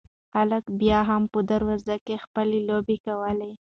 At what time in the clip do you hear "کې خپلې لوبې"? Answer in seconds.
2.05-2.97